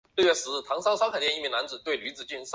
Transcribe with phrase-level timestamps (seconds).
[0.01, 0.01] 氟西泮由于是苯二氮受体的部分激动剂而尤
[2.13, 2.49] 其独特。